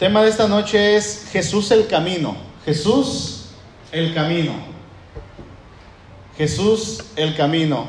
[0.00, 2.34] tema de esta noche es Jesús el camino.
[2.64, 3.50] Jesús
[3.92, 4.54] el camino.
[6.38, 7.84] Jesús el camino.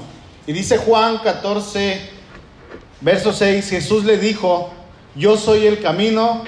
[0.46, 2.02] Y dice Juan 14,
[3.00, 4.72] verso 6, Jesús le dijo,
[5.16, 6.44] yo soy el camino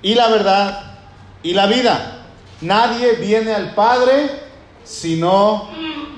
[0.00, 0.98] y la verdad
[1.42, 2.26] y la vida.
[2.60, 4.30] Nadie viene al Padre
[4.84, 5.70] sino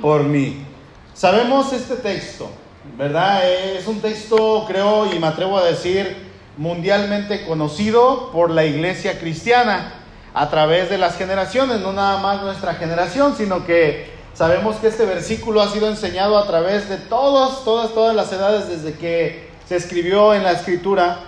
[0.03, 0.67] por mí.
[1.15, 2.51] Sabemos este texto,
[2.99, 3.51] ¿verdad?
[3.51, 6.30] Es un texto, creo, y me atrevo a decir,
[6.61, 9.95] mundialmente conocido por la iglesia cristiana
[10.35, 15.07] a través de las generaciones, no nada más nuestra generación, sino que sabemos que este
[15.07, 19.77] versículo ha sido enseñado a través de todas, todas, todas las edades desde que se
[19.77, 21.21] escribió en la escritura.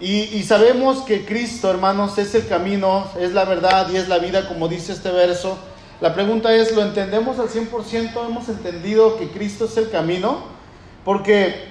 [0.00, 4.48] Y, sabemos que Cristo, hermanos, es el camino, es la verdad y es la vida,
[4.48, 5.58] como dice este verso.
[6.00, 8.26] La pregunta es, ¿lo entendemos al 100%?
[8.26, 10.38] ¿Hemos entendido que Cristo es el camino?
[11.04, 11.69] Porque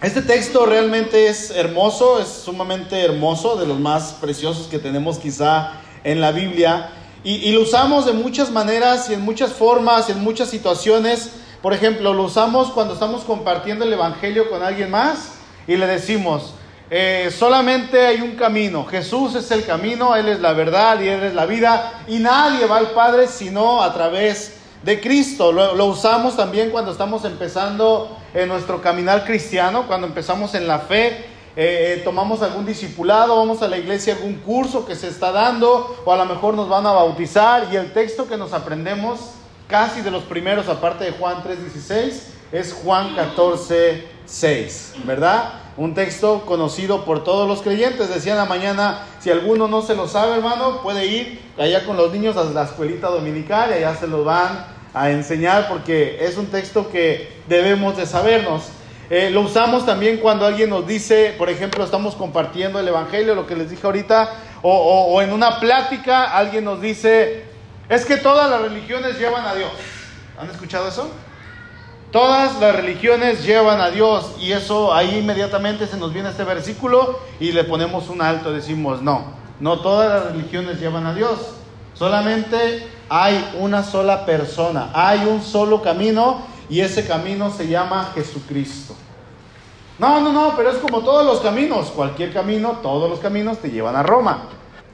[0.00, 5.72] este texto realmente es hermoso, es sumamente hermoso, de los más preciosos que tenemos quizá
[6.04, 6.90] en la Biblia.
[7.24, 11.30] Y, lo usamos de muchas maneras y en muchas formas, en muchas situaciones.
[11.60, 15.32] Por ejemplo, lo usamos cuando estamos compartiendo el Evangelio con alguien más
[15.66, 16.54] y le decimos,
[16.90, 21.24] eh, solamente hay un camino, Jesús es el camino, Él es la verdad y Él
[21.24, 25.52] es la vida, y nadie va al Padre sino a través de Cristo.
[25.52, 31.06] Lo, usamos también cuando estamos empezando en nuestro caminar cristiano, cuando empezamos en la fe,
[31.56, 36.02] eh, eh, tomamos algún discipulado, vamos a la iglesia, algún curso que se está dando,
[36.04, 39.32] o a lo mejor nos van a bautizar, y el texto que nos aprendemos,
[39.66, 45.67] casi de los primeros, aparte de Juan 3.16, es Juan 14.6, ¿verdad?
[45.78, 48.08] Un texto conocido por todos los creyentes.
[48.08, 51.96] Decía en la mañana, si alguno no se lo sabe, hermano, puede ir allá con
[51.96, 56.36] los niños a la escuelita dominical y allá se lo van a enseñar porque es
[56.36, 58.64] un texto que debemos de sabernos.
[59.08, 63.46] Eh, lo usamos también cuando alguien nos dice, por ejemplo, estamos compartiendo el Evangelio, lo
[63.46, 64.30] que les dije ahorita,
[64.62, 64.72] o,
[65.12, 67.44] o en una plática alguien nos dice,
[67.88, 69.70] es que todas las religiones llevan a Dios.
[70.40, 71.08] ¿Han escuchado eso?
[72.12, 77.18] Todas las religiones llevan a Dios y eso ahí inmediatamente se nos viene este versículo
[77.38, 79.24] y le ponemos un alto, decimos, no,
[79.60, 81.38] no todas las religiones llevan a Dios,
[81.92, 88.94] solamente hay una sola persona, hay un solo camino y ese camino se llama Jesucristo.
[89.98, 93.70] No, no, no, pero es como todos los caminos, cualquier camino, todos los caminos te
[93.70, 94.44] llevan a Roma.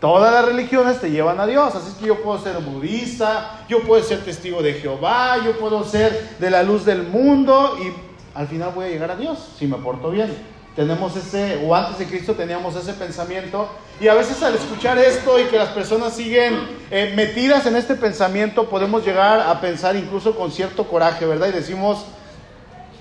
[0.04, 1.74] Todas las religiones te llevan a Dios.
[1.74, 5.82] Así es que yo puedo ser budista, yo puedo ser testigo de Jehová, yo puedo
[5.82, 7.90] ser de la luz del mundo y
[8.38, 10.30] al final voy a llegar a Dios si me porto bien.
[10.76, 13.66] Tenemos ese, o antes de Cristo teníamos ese pensamiento.
[13.98, 16.60] Y a veces al escuchar esto y que las personas siguen
[16.90, 21.48] eh, metidas en este pensamiento, podemos llegar a pensar incluso con cierto coraje, ¿verdad?
[21.48, 22.04] Y decimos,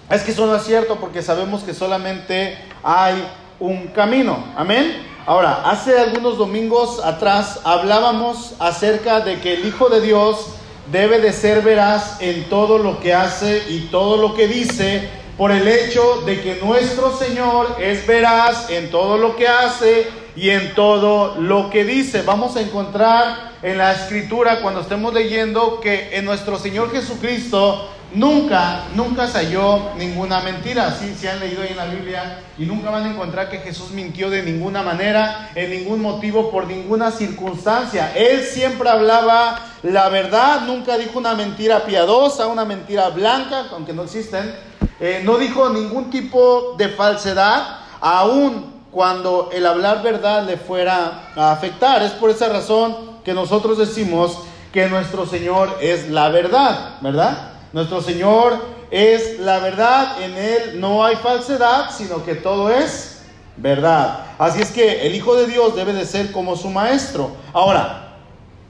[0.09, 3.21] es que eso no es cierto porque sabemos que solamente hay
[3.59, 4.41] un camino.
[4.55, 5.12] Amén.
[5.25, 10.47] Ahora, hace algunos domingos atrás hablábamos acerca de que el Hijo de Dios
[10.91, 15.07] debe de ser veraz en todo lo que hace y todo lo que dice,
[15.38, 20.50] por el hecho de que nuestro Señor es veraz en todo lo que hace y
[20.50, 22.23] en todo lo que dice.
[22.23, 28.84] Vamos a encontrar en la escritura cuando estemos leyendo que en nuestro Señor Jesucristo Nunca,
[28.94, 30.96] nunca se halló ninguna mentira.
[31.00, 33.90] Sí, se han leído ahí en la Biblia y nunca van a encontrar que Jesús
[33.90, 38.13] mintió de ninguna manera, en ningún motivo, por ninguna circunstancia.
[38.16, 44.03] Él siempre hablaba la verdad, nunca dijo una mentira piadosa, una mentira blanca, aunque no
[44.03, 44.53] existen.
[45.00, 51.51] Eh, no dijo ningún tipo de falsedad, aun cuando el hablar verdad le fuera a
[51.51, 52.03] afectar.
[52.03, 52.95] Es por esa razón
[53.25, 54.38] que nosotros decimos
[54.72, 57.52] que nuestro Señor es la verdad, ¿verdad?
[57.73, 58.59] Nuestro Señor
[58.91, 63.23] es la verdad, en Él no hay falsedad, sino que todo es
[63.57, 64.28] verdad.
[64.38, 67.31] Así es que el Hijo de Dios debe de ser como su maestro.
[67.51, 68.19] Ahora,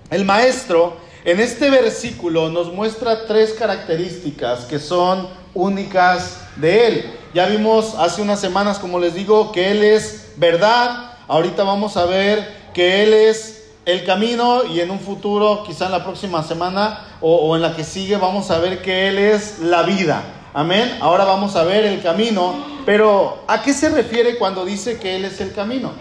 [0.10, 7.14] el maestro en este versículo nos muestra tres características que son únicas de Él.
[7.34, 11.18] Ya vimos hace unas semanas, como les digo, que Él es verdad.
[11.28, 15.92] Ahorita vamos a ver que Él es el camino y en un futuro, quizá en
[15.92, 19.84] la próxima semana o, en la que sigue, vamos a ver que Él es la
[19.84, 20.24] vida.
[20.54, 20.98] Amén.
[21.02, 22.54] Ahora vamos a ver el camino.
[22.86, 25.92] Pero ¿a qué se refiere cuando dice que Él es el camino?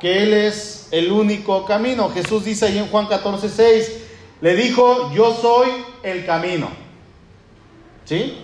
[0.00, 2.10] Que Él es el único camino.
[2.10, 3.92] Jesús dice ahí en Juan 14, 6,
[4.40, 5.68] le dijo, yo soy
[6.02, 6.68] el camino.
[8.04, 8.38] ¿Sí?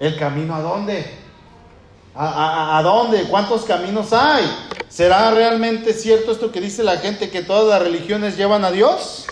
[0.00, 1.06] ¿El camino a dónde?
[2.14, 3.24] ¿A, dónde?
[3.24, 4.44] ¿Cuántos caminos hay?
[4.88, 9.26] ¿Será realmente cierto esto que dice la gente que todas las religiones llevan a Dios?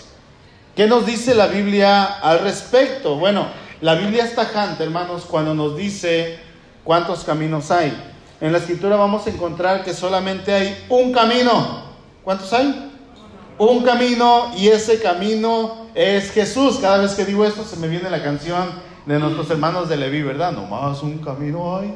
[0.75, 3.15] ¿Qué nos dice la Biblia al respecto?
[3.15, 3.47] Bueno,
[3.81, 6.37] la Biblia es tajante, hermanos, cuando nos dice
[6.83, 7.95] cuántos caminos hay.
[8.41, 11.85] En la escritura vamos a encontrar que solamente hay un camino,
[12.25, 12.91] ¿Cuántos hay?
[13.59, 16.79] Un camino y ese camino es Jesús.
[16.81, 18.71] Cada vez que digo esto se me viene la canción
[19.05, 20.51] de nuestros hermanos de Leví, ¿verdad?
[20.51, 21.93] No más un camino hay.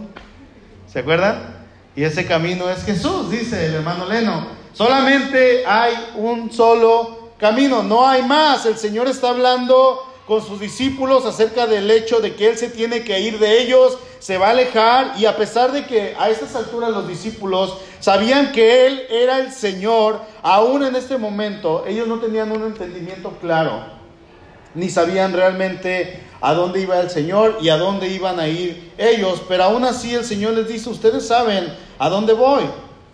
[0.87, 1.58] ¿Se acuerdan?
[1.95, 4.47] Y ese camino es Jesús, dice el hermano Leno.
[4.73, 8.65] Solamente hay un solo camino, no hay más.
[8.65, 13.03] El Señor está hablando con sus discípulos acerca del hecho de que Él se tiene
[13.03, 16.55] que ir de ellos, se va a alejar y a pesar de que a estas
[16.55, 22.19] alturas los discípulos sabían que Él era el Señor, aún en este momento ellos no
[22.19, 23.83] tenían un entendimiento claro,
[24.75, 29.41] ni sabían realmente a dónde iba el Señor y a dónde iban a ir ellos,
[29.47, 32.63] pero aún así el Señor les dice, ustedes saben a dónde voy.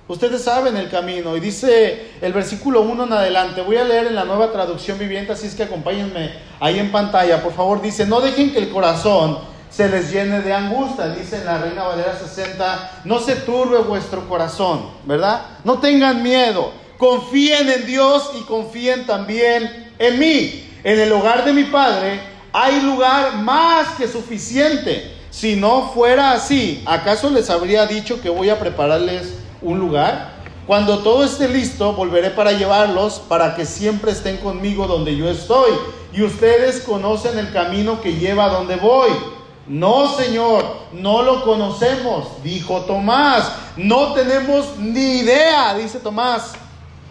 [0.08, 4.16] Ustedes saben el camino y dice el versículo 1 en adelante, voy a leer en
[4.16, 8.22] la nueva traducción viviente, así es que acompáñenme ahí en pantalla, por favor, dice, no
[8.22, 13.20] dejen que el corazón se les llene de angustia, dice la Reina Valera 60, no
[13.20, 15.42] se turbe vuestro corazón, ¿verdad?
[15.64, 20.70] No tengan miedo, confíen en Dios y confíen también en mí.
[20.86, 22.22] En el hogar de mi Padre
[22.54, 25.18] hay lugar más que suficiente.
[25.32, 29.34] Si no fuera así, ¿acaso les habría dicho que voy a prepararles
[29.64, 30.36] un lugar.
[30.68, 35.72] Cuando todo esté listo, volveré para llevarlos, para que siempre estén conmigo donde yo estoy.
[36.14, 39.10] Y ustedes conocen el camino que lleva a donde voy.
[39.68, 43.52] No, Señor, no lo conocemos, dijo Tomás.
[43.76, 46.54] No tenemos ni idea, dice Tomás.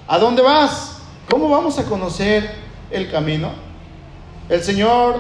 [0.07, 0.99] ¿A dónde vas?
[1.29, 2.64] ¿Cómo vamos a conocer
[2.95, 3.51] el camino?
[4.49, 5.17] El Señor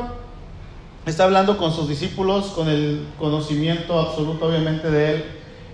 [1.06, 5.24] está hablando con sus discípulos, con el conocimiento absoluto, obviamente, de Él,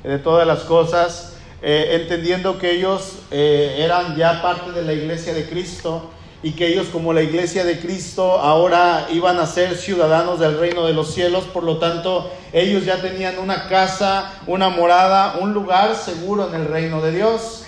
[0.04, 1.36] de todas las cosas.
[1.62, 6.10] Eh, entendiendo que ellos eh, eran ya parte de la iglesia de Cristo
[6.42, 10.86] y que ellos como la iglesia de Cristo ahora iban a ser ciudadanos del reino
[10.86, 15.94] de los cielos, por lo tanto ellos ya tenían una casa, una morada, un lugar
[15.94, 17.66] seguro en el reino de Dios.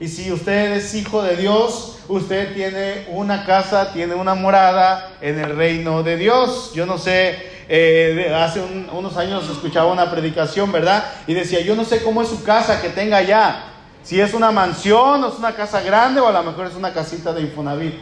[0.00, 5.40] Y si usted es hijo de Dios, usted tiene una casa, tiene una morada en
[5.40, 6.72] el reino de Dios.
[6.72, 7.36] Yo no sé
[7.68, 8.60] eh, hace
[8.92, 11.04] unos años escuchaba una predicación, ¿verdad?
[11.26, 13.64] Y decía, yo no sé cómo es su casa que tenga allá.
[14.04, 16.94] Si es una mansión o es una casa grande o a lo mejor es una
[16.94, 17.94] casita de Infonavit,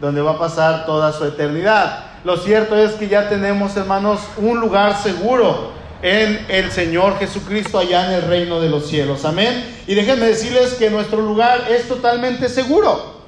[0.00, 2.04] donde va a pasar toda su eternidad.
[2.24, 8.06] Lo cierto es que ya tenemos, hermanos, un lugar seguro en el Señor Jesucristo allá
[8.06, 9.24] en el reino de los cielos.
[9.24, 9.82] Amén.
[9.86, 13.18] Y déjenme decirles que nuestro lugar es totalmente seguro.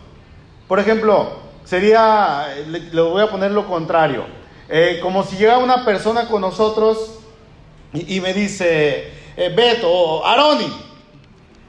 [0.68, 4.24] Por ejemplo, sería, le voy a poner lo contrario.
[4.68, 7.18] Eh, como si llega una persona con nosotros
[7.92, 10.72] y, me dice, eh, Beto Aroni,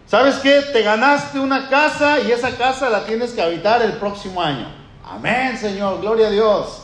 [0.06, 0.62] ¿sabes qué?
[0.72, 4.68] Te ganaste una casa y esa casa la tienes que habitar el próximo año.
[5.04, 6.84] Amén, Señor, gloria a Dios.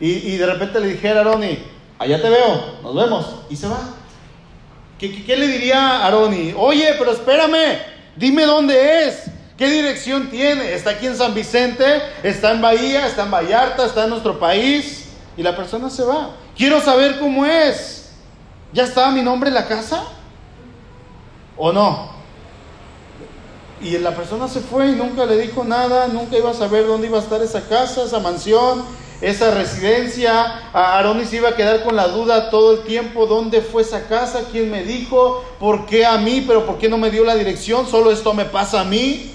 [0.00, 1.58] Y, de repente le dijera a Aroni,
[1.98, 3.80] allá te veo, nos vemos, y se va.
[4.98, 6.54] ¿Qué, le diría a Aroni?
[6.56, 7.78] Oye, pero espérame,
[8.16, 9.30] dime dónde es.
[9.56, 10.72] ¿Qué dirección tiene?
[10.72, 11.84] ¿Está aquí en San Vicente?
[12.22, 13.06] ¿Está en Bahía?
[13.06, 13.86] ¿Está en Vallarta?
[13.86, 15.08] ¿Está en nuestro país?
[15.38, 16.32] y la persona se va.
[16.56, 18.10] Quiero saber cómo es.
[18.72, 20.02] ¿Ya estaba mi nombre en la casa?
[21.56, 22.10] ¿O no?
[23.80, 27.06] Y la persona se fue y nunca le dijo nada, nunca iba a saber dónde
[27.06, 28.84] iba a estar esa casa, esa mansión,
[29.20, 30.70] esa residencia.
[30.72, 34.44] Aaron se iba a quedar con la duda todo el tiempo, ¿dónde fue esa casa?
[34.50, 35.44] ¿Quién me dijo?
[35.58, 36.44] ¿Por qué a mí?
[36.46, 37.86] ¿Pero por qué no me dio la dirección?
[37.86, 39.34] Solo esto me pasa a mí.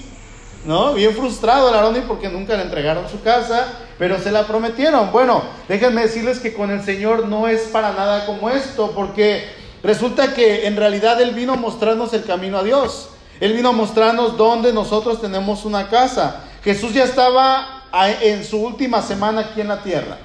[0.64, 0.94] ¿no?
[0.94, 3.66] Bien frustrado el Aroni porque nunca le entregaron su casa,
[3.98, 5.12] pero se la prometieron.
[5.12, 9.44] Bueno, déjenme decirles que con el Señor no es para nada como esto, porque
[9.82, 13.10] resulta que en realidad Él vino a mostrarnos el camino a Dios.
[13.40, 16.44] Él vino a mostrarnos dónde nosotros tenemos una casa.
[16.62, 17.73] Jesús ya estaba
[18.20, 20.18] en su última semana aquí en la tierra.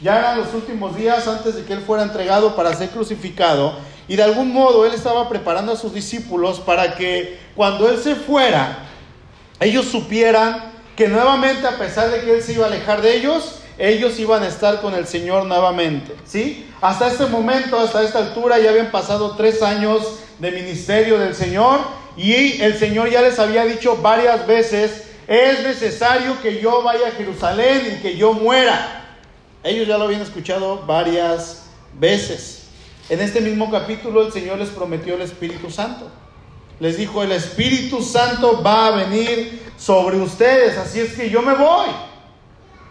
[0.00, 3.74] Ya eran los últimos días antes de que Él fuera entregado para ser crucificado.
[4.08, 8.14] Y de algún modo Él estaba preparando a sus discípulos para que cuando Él se
[8.14, 8.78] fuera,
[9.60, 13.60] ellos supieran que nuevamente, a pesar de que Él se iba a alejar de ellos,
[13.78, 16.14] ellos iban a estar con el Señor nuevamente.
[16.24, 16.66] ¿sí?
[16.80, 20.02] Hasta este momento, hasta esta altura, ya habían pasado tres años
[20.38, 21.80] de ministerio del Señor
[22.16, 27.12] y el Señor ya les había dicho varias veces, es necesario que yo vaya a
[27.12, 29.16] Jerusalén y que yo muera.
[29.64, 32.64] Ellos ya lo habían escuchado varias veces.
[33.08, 36.10] En este mismo capítulo el Señor les prometió el Espíritu Santo
[36.80, 41.54] les dijo, el Espíritu Santo va a venir sobre ustedes, así es que yo me
[41.54, 41.88] voy.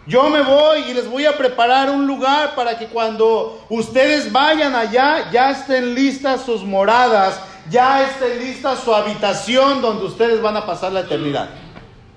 [0.06, 4.74] Yo me voy y les voy a preparar un lugar para que cuando ustedes vayan
[4.74, 10.64] allá ya estén listas sus moradas, ya esté lista su habitación donde ustedes van a
[10.64, 11.50] pasar la eternidad.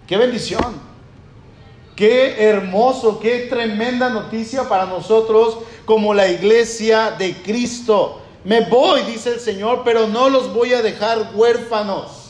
[0.08, 0.94] Qué bendición.
[1.96, 8.20] Qué hermoso, qué tremenda noticia para nosotros como la iglesia de Cristo.
[8.44, 12.24] Me voy, dice el Señor, pero no los voy a dejar huérfanos.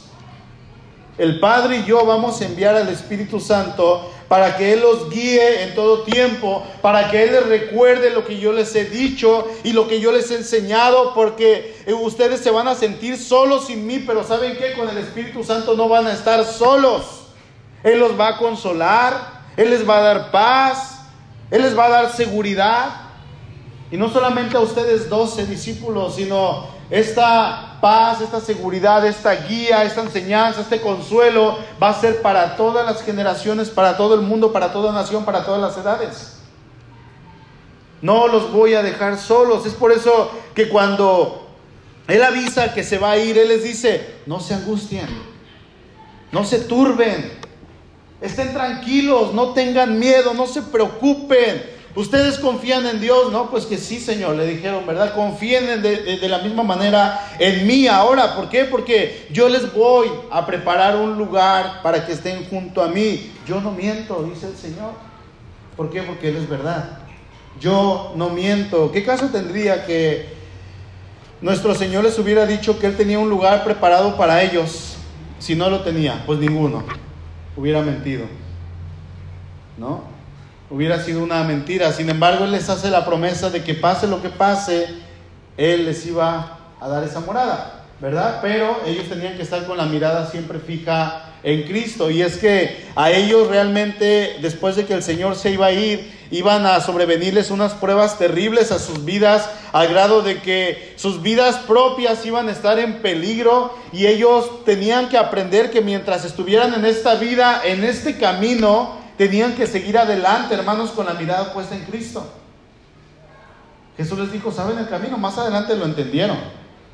[1.17, 5.63] El Padre y yo vamos a enviar al Espíritu Santo para que Él los guíe
[5.63, 9.73] en todo tiempo, para que Él les recuerde lo que yo les he dicho y
[9.73, 13.85] lo que yo les he enseñado, porque eh, ustedes se van a sentir solos sin
[13.85, 14.73] mí, pero ¿saben qué?
[14.73, 17.22] Con el Espíritu Santo no van a estar solos.
[17.83, 21.01] Él los va a consolar, Él les va a dar paz,
[21.51, 23.01] Él les va a dar seguridad.
[23.91, 30.01] Y no solamente a ustedes doce discípulos, sino esta paz, esta seguridad, esta guía, esta
[30.01, 34.71] enseñanza, este consuelo va a ser para todas las generaciones, para todo el mundo, para
[34.71, 36.37] toda nación, para todas las edades.
[38.01, 39.65] No los voy a dejar solos.
[39.65, 41.47] Es por eso que cuando
[42.07, 45.07] Él avisa que se va a ir, Él les dice, no se angustien,
[46.31, 47.42] no se turben,
[48.23, 51.61] estén tranquilos, no tengan miedo, no se preocupen.
[51.93, 53.51] Ustedes confían en Dios, ¿no?
[53.51, 55.13] Pues que sí, Señor, le dijeron, ¿verdad?
[55.13, 58.35] Confíen de, de, la misma manera en mí ahora.
[58.35, 58.63] ¿Por qué?
[58.63, 63.31] Porque yo les voy a preparar un lugar para que estén junto a mí.
[63.45, 64.93] Yo no miento, dice el Señor.
[65.75, 66.01] ¿Por qué?
[66.01, 66.97] Porque Él es verdad.
[67.59, 68.91] Yo no miento.
[68.91, 70.33] ¿Qué caso tendría que
[71.41, 74.95] nuestro Señor les hubiera dicho que Él tenía un lugar preparado para ellos
[75.37, 76.23] si no lo tenía?
[76.25, 76.83] Pues ninguno.
[77.55, 78.25] Hubiera mentido.
[79.77, 80.13] ¿No?
[80.73, 81.91] hubiera sido una mentira.
[81.91, 84.87] Sin embargo, Él les hace la promesa de que pase lo que pase,
[85.55, 88.39] Él les iba a dar esa morada, ¿verdad?
[88.41, 92.09] Pero ellos tenían que estar con la mirada siempre fija en Cristo.
[92.09, 96.22] Y es que a ellos realmente, después de que el Señor se iba a ir,
[96.33, 101.57] iban a sobrevenirles unas pruebas terribles a sus vidas, al grado de que sus vidas
[101.57, 106.85] propias iban a estar en peligro y ellos tenían que aprender que mientras estuvieran en
[106.85, 111.83] esta vida, en este camino, tenían que seguir adelante, hermanos, con la mirada puesta en
[111.83, 112.25] Cristo.
[113.95, 115.19] Jesús les dijo, ¿saben el camino?
[115.19, 116.37] Más adelante lo entendieron.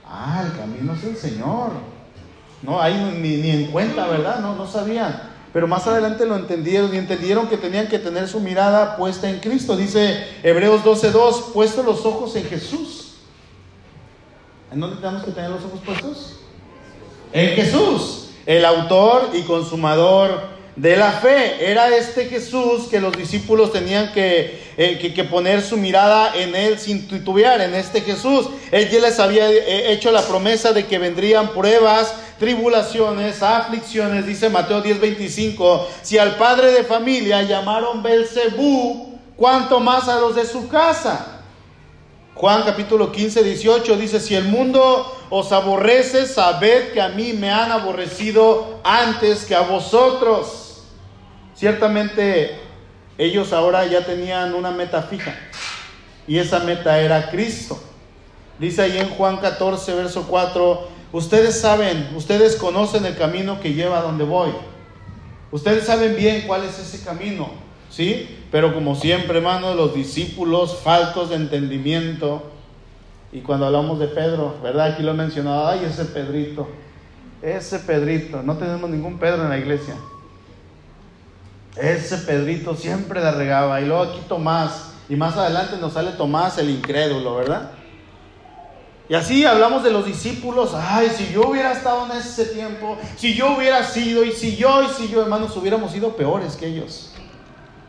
[0.06, 1.72] Ah, el camino es el Señor.
[2.62, 4.40] No, ahí ni, ni en cuenta, ¿verdad?
[4.42, 5.29] No, no sabían.
[5.52, 9.40] Pero más adelante lo entendieron y entendieron que tenían que tener su mirada puesta en
[9.40, 9.76] Cristo.
[9.76, 13.16] Dice Hebreos 12.2, puesto los ojos en Jesús.
[14.72, 16.40] ¿En dónde tenemos que tener los ojos puestos?
[17.34, 21.70] En Jesús, el autor y consumador de la fe.
[21.70, 26.80] Era este Jesús que los discípulos tenían eh, que, que, poner su mirada en él
[26.80, 28.48] sin titubear, en este Jesús.
[28.72, 34.50] Él ya les había eh, hecho la promesa de que vendrían pruebas, tribulaciones, aflicciones, dice
[34.50, 35.86] Mateo 10:25.
[36.02, 41.40] Si al padre de familia llamaron Belcebú, ¿cuánto más a los de su casa?
[42.40, 47.52] Juan capítulo 15, 18 dice, si el mundo os aborrece, sabed que a mí me
[47.52, 50.84] han aborrecido antes que a vosotros.
[51.54, 52.58] Ciertamente
[53.18, 55.36] ellos ahora ya tenían una meta fija
[56.26, 57.78] y esa meta era Cristo.
[58.58, 64.00] Dice ahí en Juan 14, verso 4, ustedes saben, ustedes conocen el camino que lleva
[64.00, 64.52] a donde voy.
[65.52, 67.50] Ustedes saben bien cuál es ese camino,
[67.90, 68.44] ¿sí?
[68.52, 72.52] Pero como siempre, hermanos, los discípulos faltos de entendimiento.
[73.32, 74.94] Y cuando hablamos de Pedro, ¿verdad?
[74.94, 76.68] Aquí lo he mencionado, ay, ese Pedrito,
[77.42, 79.96] ese Pedrito, no tenemos ningún Pedro en la iglesia.
[81.76, 83.80] Ese Pedrito siempre la regaba.
[83.82, 84.94] Y luego aquí Tomás.
[85.08, 87.72] Y más adelante nos sale Tomás el incrédulo, ¿verdad?
[89.10, 90.72] Y así hablamos de los discípulos.
[90.76, 94.84] Ay, si yo hubiera estado en ese tiempo, si yo hubiera sido, y si yo,
[94.84, 97.12] y si yo, hermanos, hubiéramos sido peores que ellos.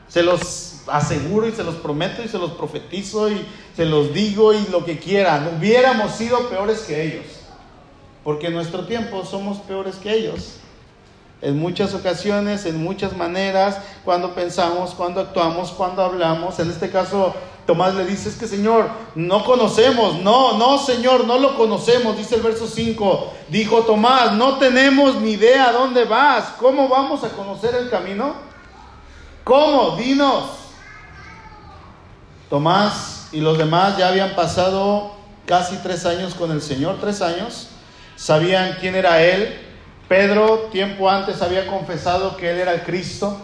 [0.08, 3.46] Se los aseguro y se los prometo y se los profetizo y
[3.76, 5.58] se los digo y lo que quieran.
[5.58, 7.26] Hubiéramos sido peores que ellos.
[8.24, 10.60] Porque en nuestro tiempo somos peores que ellos
[11.42, 16.58] en muchas ocasiones, en muchas maneras, cuando pensamos, cuando actuamos, cuando hablamos.
[16.58, 17.34] En este caso,
[17.70, 22.34] Tomás le dice, es que Señor, no conocemos, no, no Señor, no lo conocemos, dice
[22.34, 23.32] el verso 5.
[23.48, 28.34] Dijo Tomás, no tenemos ni idea dónde vas, ¿cómo vamos a conocer el camino?
[29.44, 29.94] ¿Cómo?
[29.96, 30.46] Dinos.
[32.48, 35.12] Tomás y los demás ya habían pasado
[35.46, 37.68] casi tres años con el Señor, tres años,
[38.16, 39.60] sabían quién era Él,
[40.08, 43.40] Pedro tiempo antes había confesado que él era el Cristo,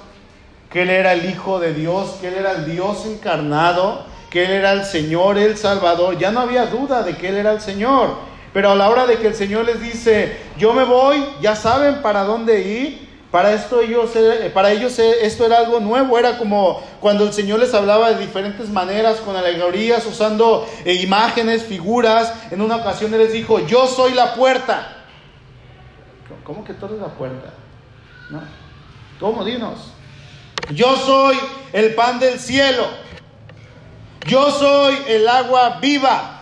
[0.68, 4.52] que él era el Hijo de Dios, que él era el Dios encarnado, que él
[4.52, 6.18] era el Señor, el Salvador.
[6.18, 8.18] Ya no había duda de que él era el Señor.
[8.52, 12.02] Pero a la hora de que el Señor les dice, yo me voy, ya saben
[12.02, 13.08] para dónde ir.
[13.30, 17.32] Para, esto ellos, eh, para ellos eh, esto era algo nuevo, era como cuando el
[17.32, 22.34] Señor les hablaba de diferentes maneras, con alegorías, usando eh, imágenes, figuras.
[22.50, 25.06] En una ocasión Él les dijo, yo soy la puerta.
[26.44, 27.54] ¿Cómo que tú eres la puerta?
[28.28, 28.42] ¿No?
[29.18, 29.46] ¿Cómo?
[29.46, 29.94] Dinos.
[30.74, 31.38] Yo soy
[31.72, 33.06] el pan del cielo.
[34.26, 36.32] Yo soy el agua viva.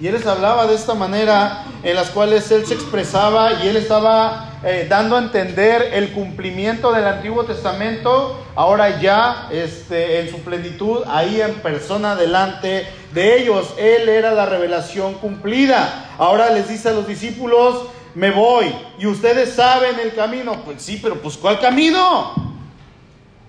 [0.00, 3.76] Y él les hablaba de esta manera en las cuales él se expresaba y él
[3.76, 10.40] estaba eh, dando a entender el cumplimiento del Antiguo Testamento, ahora ya este, en su
[10.40, 13.74] plenitud, ahí en persona delante de ellos.
[13.78, 16.08] Él era la revelación cumplida.
[16.18, 20.62] Ahora les dice a los discípulos, me voy y ustedes saben el camino.
[20.64, 22.49] Pues sí, pero pues ¿cuál camino?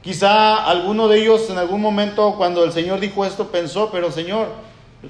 [0.01, 4.47] Quizá alguno de ellos en algún momento cuando el Señor dijo esto pensó, pero Señor,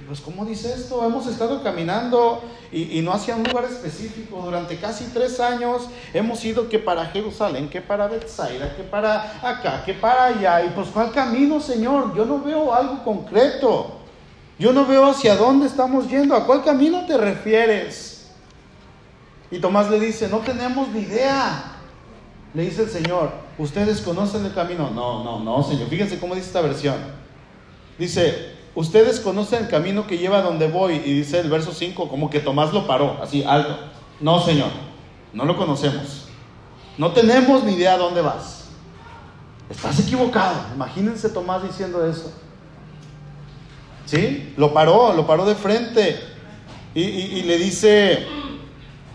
[0.07, 1.05] pues ¿cómo dice esto?
[1.05, 4.41] Hemos estado caminando y, no hacia un lugar específico.
[4.41, 9.83] Durante casi tres años hemos ido que para Jerusalén, que para Bethsaida, que para acá,
[9.85, 10.63] que para allá.
[10.65, 12.15] Y pues ¿cuál camino, Señor?
[12.15, 13.97] Yo no veo algo concreto.
[14.57, 16.35] Yo no veo hacia dónde estamos yendo.
[16.35, 18.29] ¿A cuál camino te refieres?
[19.49, 21.63] Y Tomás le dice, no tenemos ni idea.
[22.53, 24.89] Le dice el Señor, ¿ustedes conocen el camino?
[24.89, 25.87] No, no, no, Señor.
[25.89, 26.95] Fíjense cómo dice esta versión.
[27.97, 30.95] Dice, ustedes conocen el camino que lleva a donde voy.
[31.05, 33.77] Y dice el verso 5, como que Tomás lo paró, así, alto.
[34.19, 34.69] No, Señor,
[35.33, 36.27] no lo conocemos.
[36.97, 38.69] No tenemos ni idea a dónde vas.
[39.69, 40.55] Estás equivocado.
[40.75, 42.31] Imagínense Tomás diciendo eso.
[44.05, 44.53] ¿Sí?
[44.57, 46.19] Lo paró, lo paró de frente.
[46.93, 48.27] Y, le dice,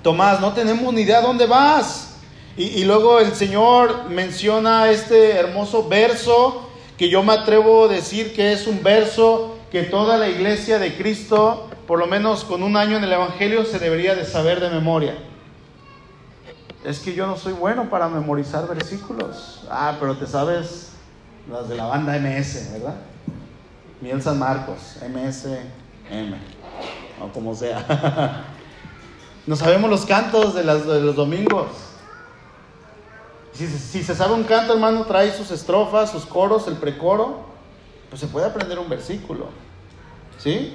[0.03, 2.16] Tomás, no tenemos ni idea a dónde vas.
[2.59, 8.55] Y, luego el Señor menciona este hermoso verso que yo me atrevo a decir que
[8.55, 12.97] es un verso que toda la iglesia de Cristo, por lo menos con un año
[12.97, 15.19] en el Evangelio, se debería de saber de memoria.
[16.83, 19.67] Es que yo no soy bueno para memorizar versículos.
[19.71, 20.93] Ah, pero te sabes
[21.51, 22.95] las de la banda MS, ¿verdad?
[24.01, 26.35] Miel San Marcos, MSM,
[27.21, 28.47] o como sea.
[29.47, 31.86] no sabemos los cantos de los domingos.
[33.57, 37.47] Si, se sabe un canto, hermano, trae sus estrofas, sus coros, el precoro,
[38.11, 39.47] pues se puede aprender un versículo.
[40.39, 40.75] ¿Sí?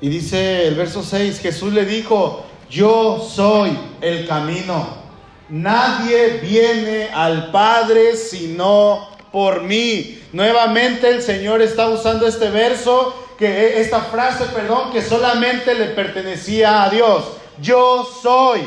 [0.00, 5.06] Y dice el verso 6, Jesús le dijo, yo soy el camino.
[5.48, 10.20] Nadie viene al Padre sino por mí.
[10.32, 16.82] Nuevamente el Señor está usando este verso, que esta frase, perdón, que solamente le pertenecía
[16.82, 17.24] a Dios.
[17.60, 18.60] Yo soy.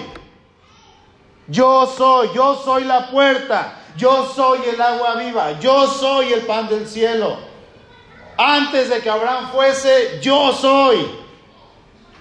[1.49, 6.69] Yo soy, yo soy la puerta, yo soy el agua viva, yo soy el pan
[6.69, 7.37] del cielo.
[8.37, 11.07] Antes de que Abraham fuese, yo soy.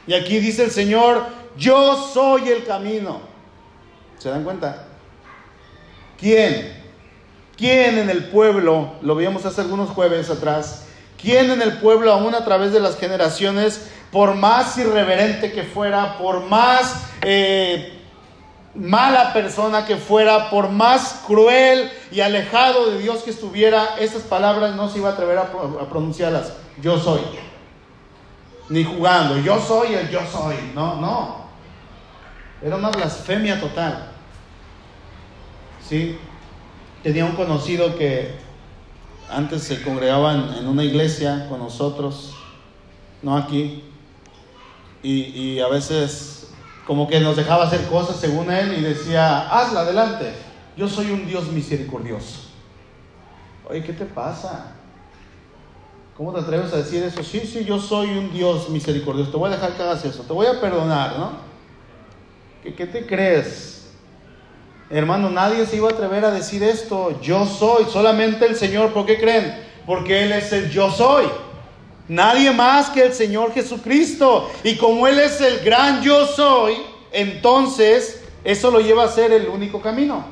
[0.06, 3.20] Y aquí dice el Señor, yo soy el camino.
[4.18, 4.86] ¿Se dan cuenta?
[6.18, 6.76] ¿Quién?
[7.56, 10.86] ¿Quién en el pueblo, lo vimos hace algunos jueves atrás,
[11.20, 16.16] quién en el pueblo, aún a través de las generaciones, por más irreverente que fuera,
[16.18, 17.97] por más eh,
[18.74, 24.74] mala persona que fuera, por más cruel y alejado de Dios que estuviera, estas palabras
[24.76, 25.50] no se iba a atrever a,
[25.88, 26.52] pronunciarlas.
[26.80, 27.20] Yo soy.
[28.68, 30.56] Ni jugando, yo soy el yo soy.
[30.74, 31.48] No, no.
[32.62, 34.10] Era una blasfemia total.
[35.86, 36.18] ¿Sí?
[37.02, 38.34] Tenía un conocido que
[39.30, 42.34] antes se congregaba en, una iglesia con nosotros,
[43.22, 43.84] no aquí,
[45.02, 46.37] y a veces
[46.88, 50.32] como que nos dejaba hacer cosas según él y decía, hazla adelante,
[50.74, 52.48] yo soy un Dios misericordioso.
[53.68, 54.72] Oye, ¿qué te pasa?
[56.16, 57.22] ¿Cómo te atreves a decir eso?
[57.22, 60.32] Sí, sí, yo soy un Dios misericordioso, te voy a dejar que hagas eso, te
[60.32, 61.32] voy a perdonar, ¿no?
[62.62, 63.90] ¿Qué, qué te crees?
[64.88, 69.04] Hermano, nadie se iba a atrever a decir esto, yo soy, solamente el Señor, ¿por
[69.04, 69.62] qué creen?
[69.84, 71.26] Porque Él es el yo soy.
[72.08, 74.50] Nadie más que el Señor Jesucristo.
[74.64, 76.74] Y como Él es el gran yo soy,
[77.12, 80.24] entonces eso lo lleva a ser el único camino.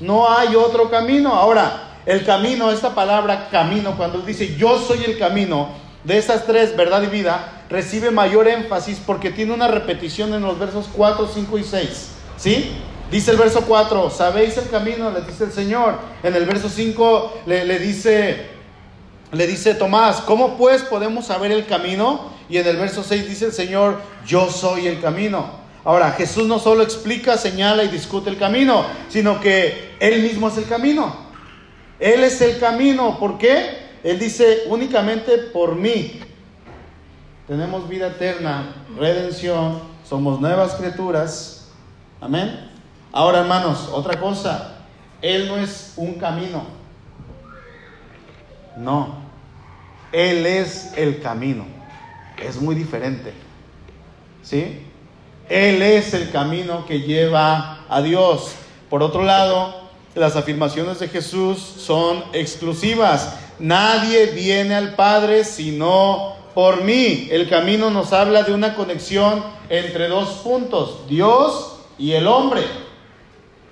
[0.00, 1.34] No hay otro camino.
[1.34, 5.68] Ahora, el camino, esta palabra camino, cuando dice yo soy el camino,
[6.04, 10.58] de esas tres, verdad y vida, recibe mayor énfasis porque tiene una repetición en los
[10.58, 12.08] versos 4, 5 y 6.
[12.36, 12.72] ¿Sí?
[13.10, 15.98] Dice el verso 4, sabéis el camino, le dice el Señor.
[16.22, 18.51] En el verso 5 le, le dice,
[19.32, 22.30] le dice Tomás, ¿cómo pues podemos saber el camino?
[22.50, 25.62] Y en el verso 6 dice el Señor, yo soy el camino.
[25.84, 30.58] Ahora, Jesús no solo explica, señala y discute el camino, sino que Él mismo es
[30.58, 31.16] el camino.
[31.98, 33.18] Él es el camino.
[33.18, 33.78] ¿Por qué?
[34.04, 36.20] Él dice, únicamente por mí.
[37.48, 41.70] Tenemos vida eterna, redención, somos nuevas criaturas.
[42.20, 42.70] Amén.
[43.12, 44.74] Ahora, hermanos, otra cosa.
[45.22, 46.64] Él no es un camino.
[48.76, 49.21] No.
[50.12, 51.64] Él es el camino.
[52.36, 53.32] Es muy diferente.
[54.42, 54.80] ¿Sí?
[55.48, 58.52] Él es el camino que lleva a Dios.
[58.88, 59.82] Por otro lado,
[60.14, 63.36] las afirmaciones de Jesús son exclusivas.
[63.58, 67.28] Nadie viene al Padre sino por mí.
[67.30, 72.62] El camino nos habla de una conexión entre dos puntos, Dios y el hombre.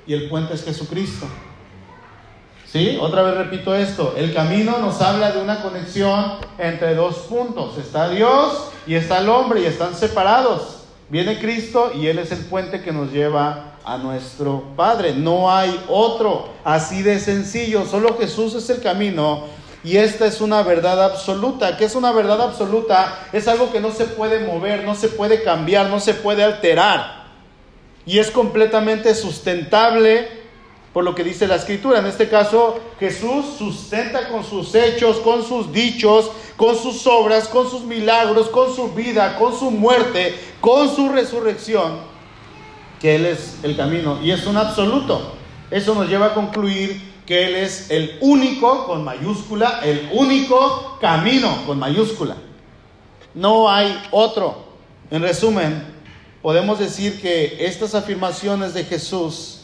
[0.06, 1.26] y el puente es Jesucristo.
[2.72, 2.98] ¿Sí?
[3.00, 4.14] Otra vez repito esto.
[4.16, 7.76] El camino nos habla de una conexión entre dos puntos.
[7.78, 10.84] Está Dios y está el hombre y están separados.
[11.08, 15.14] Viene Cristo y Él es el puente que nos lleva a nuestro Padre.
[15.14, 16.48] No hay otro.
[16.62, 17.86] Así de sencillo.
[17.86, 19.46] Solo Jesús es el camino.
[19.82, 21.76] Y esta es una verdad absoluta.
[21.76, 23.26] ¿Qué es una verdad absoluta?
[23.32, 27.24] Es algo que no se puede mover, no se puede cambiar, no se puede alterar.
[28.06, 30.39] Y es completamente sustentable
[30.92, 32.00] por lo que dice la escritura.
[32.00, 37.70] En este caso, Jesús sustenta con sus hechos, con sus dichos, con sus obras, con
[37.70, 42.00] sus milagros, con su vida, con su muerte, con su resurrección,
[43.00, 44.20] que Él es el camino.
[44.22, 45.34] Y es un absoluto.
[45.70, 51.64] Eso nos lleva a concluir que Él es el único, con mayúscula, el único camino,
[51.66, 52.36] con mayúscula.
[53.34, 54.64] No hay otro.
[55.12, 55.84] En resumen,
[56.42, 59.59] podemos decir que estas afirmaciones de Jesús,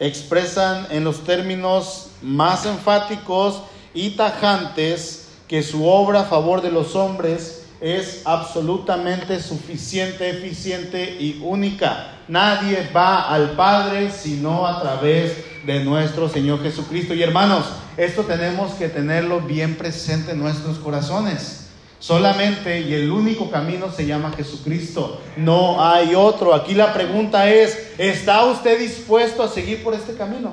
[0.00, 6.96] expresan en los términos más enfáticos y tajantes que su obra a favor de los
[6.96, 12.18] hombres es absolutamente suficiente, eficiente y única.
[12.28, 17.14] Nadie va al Padre sino a través de nuestro Señor Jesucristo.
[17.14, 21.63] Y hermanos, esto tenemos que tenerlo bien presente en nuestros corazones.
[21.98, 25.20] Solamente y el único camino se llama Jesucristo.
[25.36, 26.54] No hay otro.
[26.54, 30.52] Aquí la pregunta es, ¿está usted dispuesto a seguir por este camino?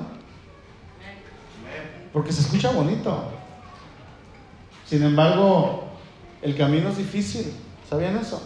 [2.12, 3.24] Porque se escucha bonito.
[4.86, 5.84] Sin embargo,
[6.42, 7.52] el camino es difícil.
[7.88, 8.42] ¿Sabían eso?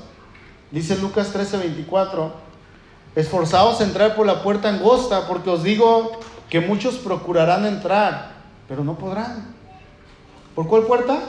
[0.71, 2.33] Dice Lucas 13:24,
[3.15, 8.33] esforzaos a entrar por la puerta angosta, porque os digo que muchos procurarán entrar,
[8.69, 9.55] pero no podrán.
[10.55, 11.21] ¿Por cuál puerta?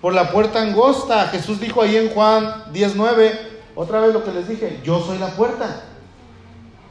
[0.00, 1.28] Por la puerta angosta.
[1.28, 3.38] Jesús dijo ahí en Juan 19,
[3.74, 5.84] otra vez lo que les dije, yo soy la puerta.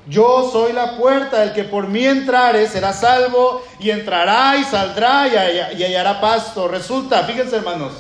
[0.10, 5.28] Yo soy la puerta, el que por mí entrare será salvo y entrará y saldrá
[5.28, 6.70] y, hallará pasto.
[6.70, 7.91] Resulta, fíjense hermanos,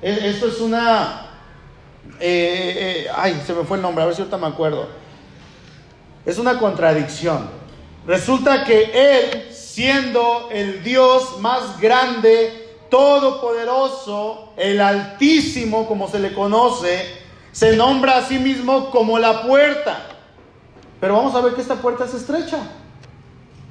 [0.00, 1.28] e, esto es una...
[2.18, 4.88] Eh, eh, ay, se me fue el nombre, a ver si ahorita me acuerdo.
[6.24, 7.50] Es una contradicción.
[8.06, 12.61] Resulta que Él, siendo el Dios más grande
[12.92, 19.98] todopoderoso, el altísimo, como se le conoce, se nombra a sí mismo como la puerta.
[21.00, 22.58] Pero vamos a ver que esta puerta es estrecha,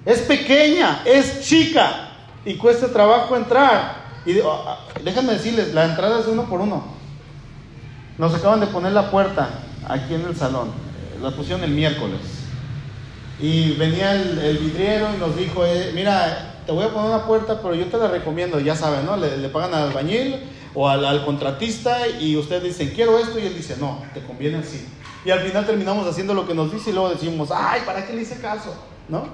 [0.06, 4.02] es pequeña, es chica y cuesta trabajo entrar.
[4.26, 6.84] Y ah, ah, déjenme decirles, la entrada es uno por uno.
[8.18, 9.50] Nos acaban de poner la puerta
[9.88, 10.72] aquí en el salón,
[11.22, 12.22] la pusieron el miércoles.
[13.40, 17.62] Y venía el, vidriero y nos dijo, eh, mira, te voy a poner una puerta,
[17.62, 19.18] pero yo te la recomiendo, ya saben, ¿no?
[19.18, 20.40] Le, pagan al albañil
[20.74, 24.88] o al, contratista y ustedes dicen, quiero esto, y él dice, no, te conviene así.
[25.26, 28.14] Y al final terminamos haciendo lo que nos dice y luego decimos, ay, ¿para qué
[28.14, 28.74] le hice caso?
[29.08, 29.26] ¿No?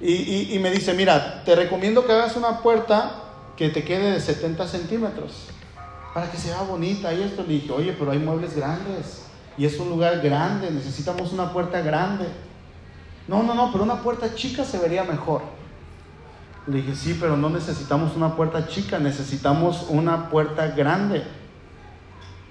[0.00, 3.22] Y, y, me dice, mira, te recomiendo que hagas una puerta
[3.56, 5.46] que te quede de 70 centímetros
[6.12, 7.42] para que sea bonita y esto.
[7.42, 9.22] Le dije, oye, pero hay muebles grandes
[9.56, 12.26] y es un lugar grande, necesitamos una puerta grande.
[13.28, 15.42] No, no, no, pero una puerta chica se vería mejor.
[16.66, 21.24] Le dije, sí, pero no necesitamos una puerta chica, necesitamos una puerta grande.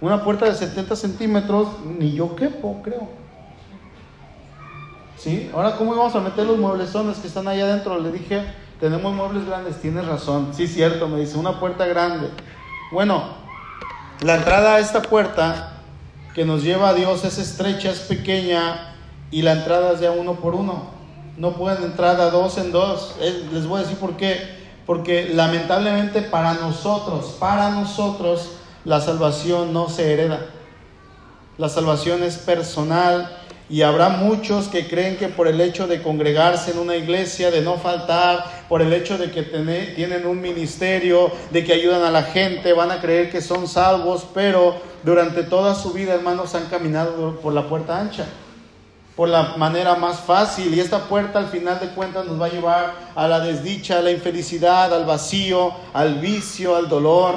[0.01, 3.09] Una puerta de 70 centímetros, ni yo quepo, creo.
[5.17, 5.49] ¿Sí?
[5.53, 7.99] Ahora, ¿cómo íbamos a meter los mueblezones que están ahí adentro?
[7.99, 8.43] Le dije,
[8.79, 10.49] tenemos muebles grandes, tienes razón.
[10.53, 12.29] Sí, cierto, me dice, una puerta grande.
[12.91, 13.23] Bueno,
[14.21, 15.73] la entrada a esta puerta
[16.33, 18.95] que nos lleva a Dios es estrecha, es pequeña
[19.29, 21.00] y la entrada es de uno por uno
[21.41, 23.15] no pueden entrar a dos en dos.
[23.51, 24.61] Les voy a decir por qué.
[24.85, 28.51] Porque lamentablemente para nosotros, para nosotros,
[28.85, 30.45] la salvación no se hereda.
[31.57, 33.39] La salvación es personal
[33.71, 37.61] y habrá muchos que creen que por el hecho de congregarse en una iglesia, de
[37.61, 42.21] no faltar, por el hecho de que tienen un ministerio, de que ayudan a la
[42.21, 47.39] gente, van a creer que son salvos, pero durante toda su vida, hermanos, han caminado
[47.39, 48.27] por la puerta ancha
[49.21, 52.49] por la manera más fácil y esta puerta al final de cuentas nos va a
[52.49, 57.35] llevar a la desdicha, a la infelicidad, al vacío, al vicio, al dolor.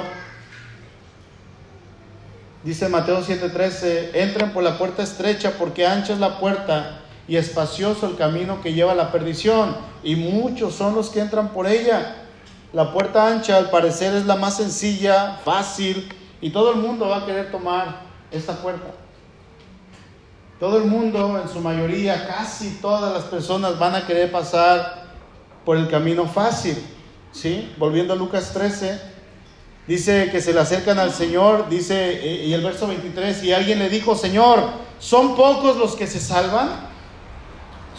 [2.63, 8.07] Dice Mateo 7:13, entren por la puerta estrecha porque ancha es la puerta y espacioso
[8.07, 12.15] el camino que lleva a la perdición y muchos son los que entran por ella.
[12.73, 17.17] La puerta ancha al parecer es la más sencilla, fácil y todo el mundo va
[17.17, 19.04] a querer tomar esta puerta.
[20.59, 25.03] Todo el mundo, en su mayoría, casi todas las personas van a querer pasar
[25.65, 26.81] por el camino fácil.
[27.33, 27.73] ¿sí?
[27.77, 29.01] Volviendo a Lucas 13,
[29.85, 33.79] dice que se le acercan al Señor, dice, eh, y el verso 23, y alguien
[33.79, 34.63] le dijo, Señor,
[34.99, 36.69] ¿son pocos los que se salvan?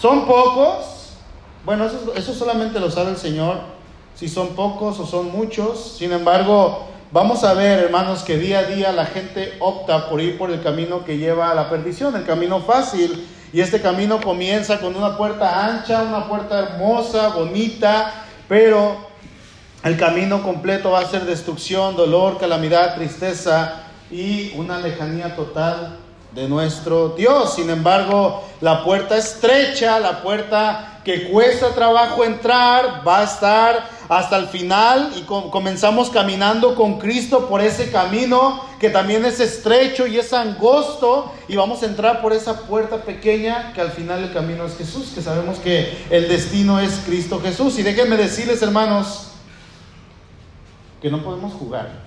[0.01, 1.13] ¿Son pocos?
[1.67, 3.61] Bueno, eso, eso solamente lo sabe el Señor,
[4.15, 5.97] si son pocos o son muchos.
[5.99, 10.39] Sin embargo, vamos a ver, hermanos, que día a día la gente opta por ir
[10.39, 13.27] por el camino que lleva a la perdición, el camino fácil.
[13.53, 18.13] Y este camino comienza con una puerta ancha, una puerta hermosa, bonita,
[18.49, 18.97] pero
[19.83, 25.99] el camino completo va a ser destrucción, dolor, calamidad, tristeza y una lejanía total
[26.33, 27.55] de nuestro Dios.
[27.55, 34.37] Sin embargo, la puerta estrecha, la puerta que cuesta trabajo entrar, va a estar hasta
[34.37, 40.19] el final y comenzamos caminando con Cristo por ese camino que también es estrecho y
[40.19, 44.65] es angosto y vamos a entrar por esa puerta pequeña que al final el camino
[44.67, 47.79] es Jesús, que sabemos que el destino es Cristo Jesús.
[47.79, 49.33] Y déjenme decirles, hermanos,
[51.01, 52.05] que no podemos jugar.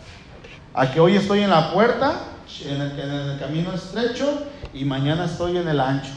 [0.74, 2.22] A que hoy estoy en la puerta
[2.66, 6.12] en el, camino estrecho y mañana estoy en el ancho.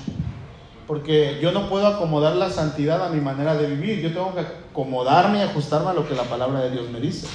[0.86, 4.00] Porque yo no puedo acomodar la santidad a mi manera de vivir.
[4.00, 7.28] Yo tengo que acomodarme y ajustarme a lo que la palabra de Dios me dice.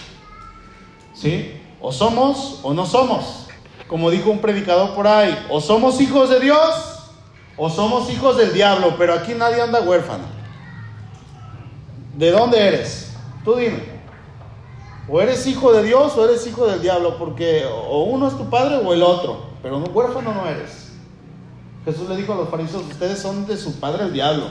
[1.14, 1.60] ¿Sí?
[1.82, 3.48] O somos o no somos.
[3.88, 6.60] Como dijo un predicador por ahí, o somos hijos de Dios
[7.56, 8.96] o somos hijos del diablo.
[8.98, 10.26] Pero aquí nadie anda huérfano.
[12.16, 13.16] ¿De dónde eres?
[13.46, 13.98] Tú dime.
[15.10, 18.50] O eres hijo de Dios o eres hijo del diablo, porque o uno es tu
[18.50, 20.87] padre o el otro, pero un huérfano no eres.
[21.88, 24.50] Jesús le dijo a los fariseos, ustedes son de su padre el diablo.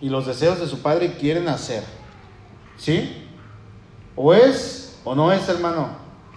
[0.00, 1.82] Y los deseos de su padre quieren hacer.
[2.78, 3.26] ¿Sí?
[4.14, 5.88] O es o no es, hermano.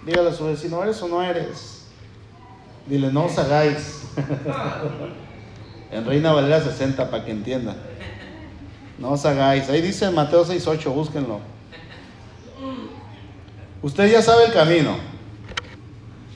[0.04, 1.84] Dígale a su vecino, ¿eres o no eres?
[2.88, 4.08] Dile, no os hagáis.
[5.92, 7.76] en Reina Valera 60, para que entienda.
[8.98, 9.70] No os hagáis.
[9.70, 11.38] Ahí dice en Mateo 6.8, búsquenlo.
[13.82, 14.96] Usted ya sabe el camino.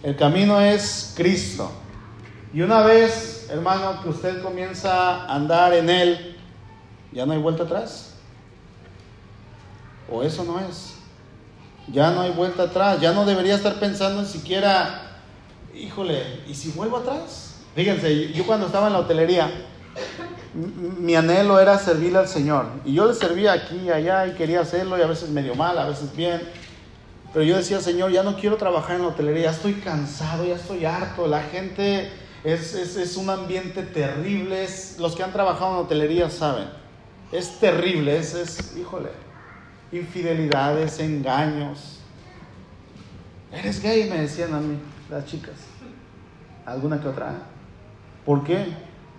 [0.05, 1.82] El camino es Cristo.
[2.55, 6.37] Y una vez, hermano, que usted comienza a andar en Él,
[7.11, 8.15] ya no hay vuelta atrás.
[10.11, 10.97] O eso no es.
[11.89, 13.01] Ya no hay vuelta atrás.
[13.01, 15.21] Ya no debería estar pensando en siquiera,
[15.75, 17.61] híjole, ¿y si vuelvo atrás?
[17.75, 19.51] Fíjense, yo cuando estaba en la hotelería,
[20.53, 22.67] mi anhelo era servirle al Señor.
[22.85, 25.79] Y yo le servía aquí y allá y quería hacerlo y a veces medio mal,
[25.79, 26.43] a veces bien.
[27.33, 30.57] Pero yo decía, Señor, ya no quiero trabajar en la hotelería, ya estoy cansado, ya
[30.57, 31.27] estoy harto.
[31.27, 32.11] La gente
[32.45, 34.67] es, es, un ambiente terrible.
[34.99, 36.69] los que han trabajado en hotelería saben.
[37.31, 39.11] Es terrible, es, es, híjole,
[39.91, 41.99] infidelidades, engaños.
[43.53, 44.79] Eres gay, me decían a mí
[45.11, 45.55] las chicas.
[46.65, 47.35] ¿Alguna que otra?
[48.25, 48.67] ¿Por qué?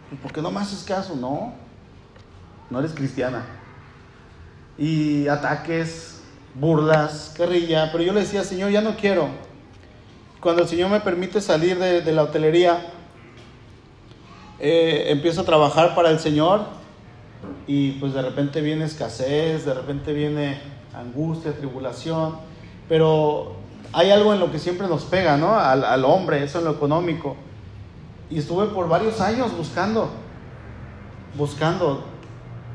[0.09, 1.53] Pues porque no me haces caso, no.
[2.69, 3.45] No eres cristiana.
[4.77, 6.21] Y ataques,
[6.55, 9.29] burlas, carrilla, pero yo le decía, Señor, ya no quiero.
[10.39, 12.92] Cuando el Señor me permite salir de, la hotelería,
[14.59, 16.61] eh, empiezo a trabajar para el Señor
[17.67, 20.61] y pues de repente viene escasez, de repente viene
[20.93, 22.37] angustia, tribulación,
[22.87, 23.53] pero
[23.91, 25.57] hay algo en lo que siempre nos pega, ¿no?
[25.57, 27.35] Al, al hombre, eso en lo económico.
[28.29, 30.09] Y estuve por varios años buscando,
[31.35, 32.03] buscando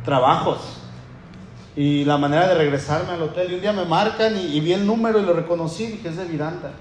[0.05, 0.79] trabajos
[1.79, 3.53] y la manera de regresarme al hotel.
[3.53, 6.25] Y un día me marcan y, vi el número y lo reconocí, dije, es de
[6.25, 6.73] Vidanta.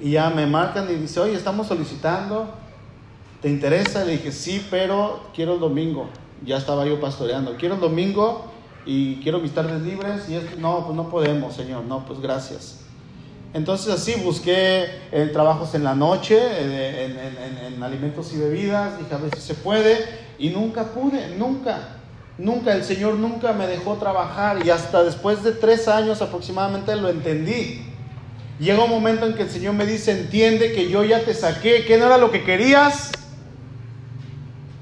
[0.00, 2.54] Y ya me marcan y dice, oye, estamos solicitando,
[3.42, 4.04] ¿te interesa?
[4.04, 6.08] Le dije, sí, pero quiero el domingo.
[6.44, 8.46] Ya estaba yo pastoreando, quiero el domingo
[8.86, 10.28] y quiero mis tardes libres.
[10.28, 12.78] Y es, no, pues no podemos, Señor, no, pues gracias.
[13.52, 18.98] Entonces así busqué en eh, trabajos en la noche, eh, en, en alimentos y bebidas,
[18.98, 19.98] dije a ver si se puede,
[20.38, 21.98] y nunca pude, nunca.
[22.38, 27.10] Nunca, el Señor nunca me dejó trabajar y hasta después de tres años aproximadamente lo
[27.10, 27.82] entendí.
[28.58, 31.84] Llega un momento en que el Señor me dice, entiende que yo ya te saqué,
[31.84, 33.12] que no era lo que querías,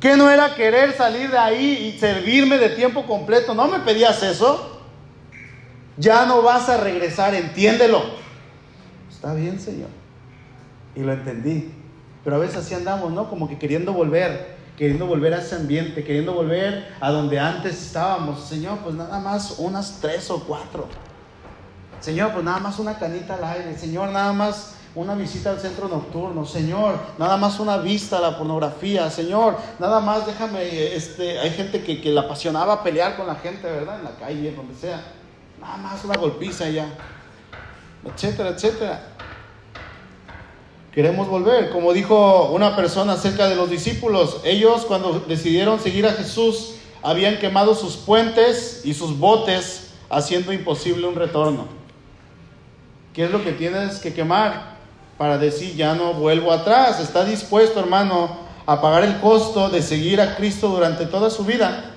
[0.01, 4.23] que no era querer salir de ahí y servirme de tiempo completo, no me pedías
[4.23, 4.81] eso,
[5.97, 8.03] ya no vas a regresar, entiéndelo.
[9.11, 9.91] Está bien, Señor.
[10.97, 11.73] Y lo entendí.
[12.25, 13.29] Pero a veces así andamos, ¿no?
[13.29, 18.49] Como que queriendo volver queriendo volver a ese ambiente, queriendo volver a donde antes estábamos.
[18.49, 20.89] Señor, pues nada más unas tres o cuatro.
[22.01, 23.77] Señor, pues nada más una canita al aire.
[23.77, 26.45] Señor, nada más una visita al centro nocturno.
[26.45, 29.11] Señor, nada más una vista a la pornografía.
[29.11, 33.71] Señor, nada más déjame, este, hay gente que, que le apasionaba pelear con la gente,
[33.71, 33.99] ¿verdad?
[33.99, 35.03] En la calle, donde sea.
[35.61, 36.87] Nada más una golpiza ya.
[38.05, 39.03] Etcétera, etcétera.
[40.93, 46.13] Queremos volver, como dijo una persona acerca de los discípulos, ellos cuando decidieron seguir a
[46.13, 51.67] Jesús habían quemado sus puentes y sus botes haciendo imposible un retorno.
[53.15, 54.70] ¿Qué es lo que tienes que quemar
[55.21, 56.99] para decir ya no vuelvo atrás?
[56.99, 61.91] ¿Está dispuesto, hermano, a pagar el costo de seguir a Cristo durante toda su vida,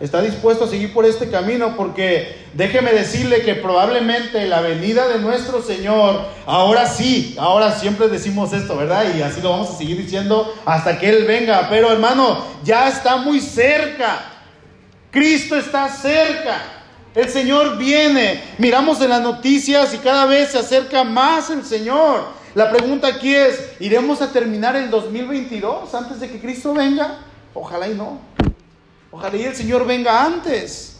[0.00, 5.20] está dispuesto a seguir por este camino porque déjeme decirle que probablemente la venida de
[5.20, 9.04] nuestro Señor, ahora sí, ahora siempre decimos esto, ¿verdad?
[9.16, 13.18] Y así lo vamos a seguir diciendo hasta que Él venga, pero hermano, ya está
[13.18, 14.18] muy cerca,
[15.12, 16.75] Cristo está cerca.
[17.16, 18.42] El Señor viene.
[18.58, 22.24] Miramos en las noticias y cada vez se acerca más el Señor.
[22.54, 27.20] La pregunta aquí es, ¿iremos a terminar el 2022 antes de que Cristo venga?
[27.54, 28.20] Ojalá y no.
[29.10, 30.98] Ojalá y el Señor venga antes.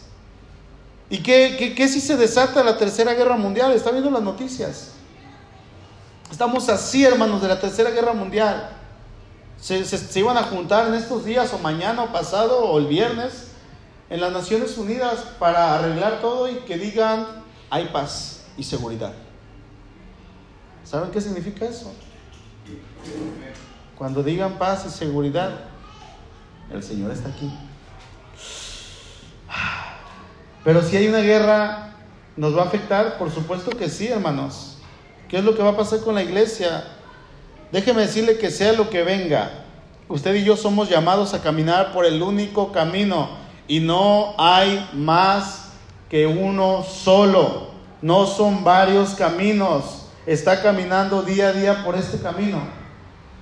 [1.07, 3.71] ¿Y qué, qué, si se desata la tercera guerra mundial?
[3.73, 4.93] Está viendo las noticias.
[6.31, 8.71] Estamos así, hermanos, de la tercera guerra mundial.
[9.61, 13.46] Se, se, iban a juntar en estos días o mañana o pasado o el viernes
[14.09, 17.25] en las Naciones Unidas para arreglar todo y que digan
[17.69, 19.13] hay paz y seguridad.
[20.83, 21.93] ¿Saben qué significa eso?
[23.97, 25.51] Cuando digan paz y seguridad,
[26.71, 27.51] el Señor está aquí.
[30.63, 31.95] Pero si hay una guerra,
[32.35, 33.17] ¿nos va a afectar?
[33.17, 34.77] Por supuesto que sí, hermanos.
[35.27, 36.85] ¿Qué es lo que va a pasar con la iglesia?
[37.71, 39.65] Déjeme decirle que sea lo que venga.
[40.07, 45.69] Usted y yo somos llamados a caminar por el único camino y no hay más
[46.09, 47.67] que uno solo.
[48.01, 50.05] No son varios caminos.
[50.25, 52.61] Está caminando día a día por este camino.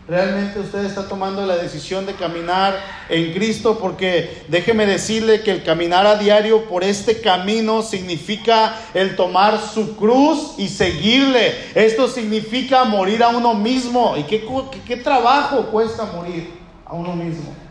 [0.08, 5.64] Realmente usted está tomando la decisión de caminar en Cristo porque déjeme decirle que el
[5.64, 11.56] caminar a diario por este camino significa el tomar su cruz y seguirle.
[11.74, 14.16] Esto significa morir a uno mismo.
[14.16, 14.48] ¿Y qué,
[14.86, 16.52] qué, trabajo cuesta morir
[16.86, 17.65] a uno mismo?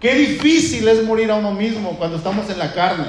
[0.00, 3.06] Qué difícil es morir a uno mismo cuando estamos en la carne.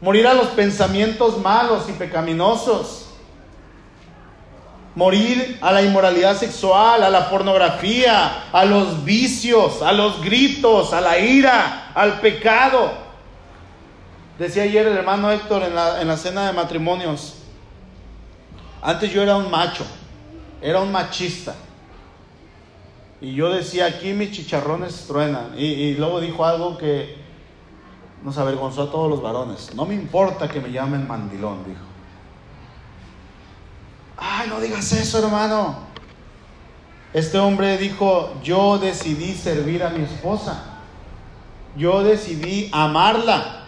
[0.00, 3.02] Morir a los pensamientos malos y pecaminosos
[4.94, 11.00] morir a la inmoralidad sexual, a la pornografía, a los vicios, a los gritos, a
[11.00, 12.92] la ira, al pecado.
[14.38, 17.34] Decía ayer el hermano Héctor en la, en la cena de matrimonios,
[18.82, 19.84] antes yo era un macho,
[20.60, 21.54] era un machista.
[23.22, 25.52] Y yo decía, aquí mis chicharrones truenan.
[25.56, 27.14] Y, luego dijo algo que
[28.24, 29.72] nos avergonzó a todos los varones.
[29.76, 31.80] No me importa que me llamen mandilón, dijo.
[34.16, 35.76] Ay, no digas eso, hermano.
[37.12, 40.80] Este hombre dijo, yo decidí servir a mi esposa.
[41.76, 43.66] Yo decidí amarla.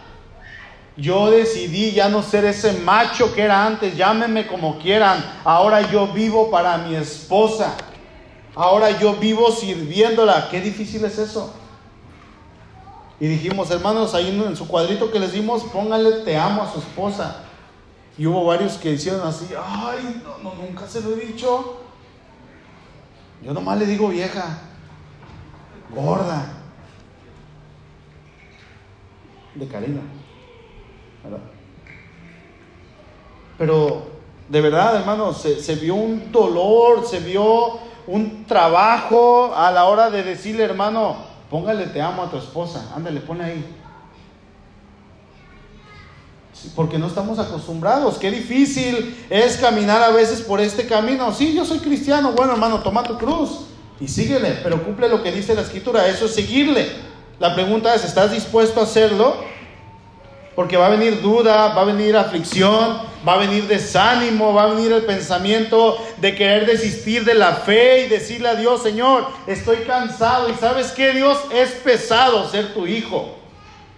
[0.97, 5.23] Yo decidí ya no ser ese macho que era antes, llámenme como quieran.
[5.45, 7.77] Ahora yo vivo para mi esposa.
[8.55, 10.47] Ahora yo vivo sirviéndola.
[10.49, 11.53] Qué difícil es eso.
[13.19, 16.79] Y dijimos, hermanos, ahí en su cuadrito que les dimos, póngale te amo a su
[16.79, 17.43] esposa.
[18.17, 21.81] Y hubo varios que hicieron así, ay, no, no, nunca se lo he dicho.
[23.41, 24.59] Yo nomás le digo vieja,
[25.93, 26.45] gorda,
[29.53, 30.01] de cariño.
[33.57, 34.07] Pero
[34.49, 40.09] de verdad, hermano, se, se, vio un dolor, se vio un trabajo a la hora
[40.09, 41.17] de decirle, hermano,
[41.49, 43.75] póngale te amo a tu esposa, ándale, pone ahí
[46.73, 48.17] porque no estamos acostumbrados.
[48.17, 51.33] Qué difícil es caminar a veces por este camino.
[51.33, 52.31] Sí, yo soy cristiano.
[52.31, 53.65] Bueno, hermano, toma tu cruz
[53.99, 56.07] y síguele, pero cumple lo que dice la escritura.
[56.07, 56.89] Eso es seguirle.
[57.39, 59.35] La pregunta es, ¿estás dispuesto a hacerlo?
[60.55, 64.73] Porque va a venir duda, va a venir aflicción, va a venir desánimo, va a
[64.73, 69.77] venir el pensamiento de querer desistir de la fe y decirle a Dios, Señor, estoy
[69.77, 70.49] cansado.
[70.49, 73.35] Y sabes que Dios es pesado ser tu hijo.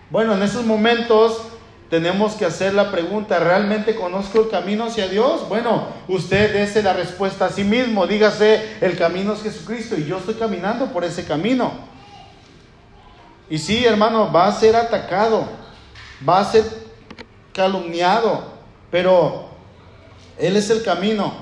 [0.10, 1.42] Bueno, en esos momentos
[1.90, 5.48] tenemos que hacer la pregunta, ¿realmente conozco el camino hacia Dios?
[5.48, 10.18] Bueno, usted dése la respuesta a sí mismo, dígase, el camino es Jesucristo y yo
[10.18, 11.72] estoy caminando por ese camino.
[13.50, 15.48] Y sí, hermano, va a ser atacado,
[16.28, 16.64] va a ser
[17.54, 18.44] calumniado,
[18.92, 19.50] pero
[20.38, 21.34] Él es el camino.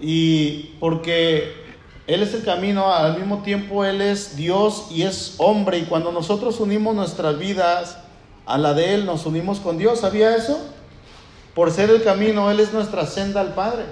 [0.00, 1.54] Y porque
[2.06, 5.78] Él es el camino, al mismo tiempo Él es Dios y es hombre.
[5.78, 7.98] Y cuando nosotros unimos nuestras vidas,
[8.46, 10.00] a la de Él nos unimos con Dios.
[10.00, 10.58] ¿Sabía eso?
[11.54, 13.84] Por ser el camino, Él es nuestra senda al Padre.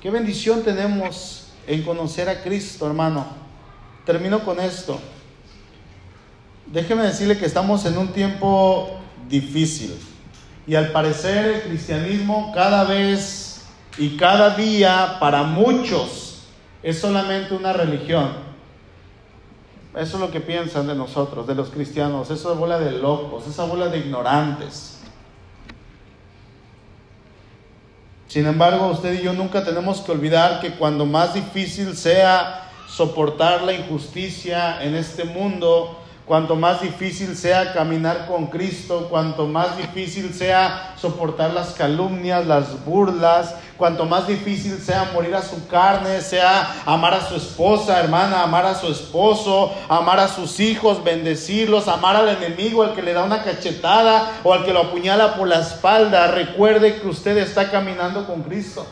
[0.00, 3.26] Qué bendición tenemos en conocer a Cristo, hermano.
[4.04, 4.98] Termino con esto.
[6.66, 8.90] Déjeme decirle que estamos en un tiempo
[9.28, 9.96] difícil.
[10.66, 13.66] Y al parecer el cristianismo cada vez
[13.98, 16.42] y cada día para muchos
[16.82, 18.30] es solamente una religión.
[19.94, 22.30] Eso es lo que piensan de nosotros, de los cristianos.
[22.30, 24.98] Esa bola de locos, esa bola de ignorantes.
[28.26, 33.62] Sin embargo, usted y yo nunca tenemos que olvidar que cuando más difícil sea soportar
[33.62, 40.32] la injusticia en este mundo, cuanto más difícil sea caminar con Cristo, cuanto más difícil
[40.32, 46.82] sea soportar las calumnias, las burlas, cuanto más difícil sea morir a su carne, sea
[46.86, 52.16] amar a su esposa, hermana, amar a su esposo, amar a sus hijos, bendecirlos, amar
[52.16, 55.60] al enemigo, al que le da una cachetada o al que lo apuñala por la
[55.60, 56.28] espalda.
[56.28, 58.86] Recuerde que usted está caminando con Cristo.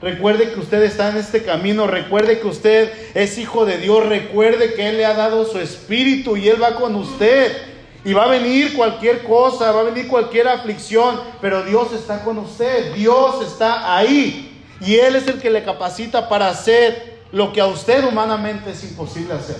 [0.00, 4.74] Recuerde que usted está en este camino, recuerde que usted es hijo de Dios, recuerde
[4.74, 7.56] que Él le ha dado su espíritu y Él va con usted.
[8.04, 12.38] Y va a venir cualquier cosa, va a venir cualquier aflicción, pero Dios está con
[12.38, 14.64] usted, Dios está ahí.
[14.80, 18.84] Y Él es el que le capacita para hacer lo que a usted humanamente es
[18.84, 19.56] imposible hacer.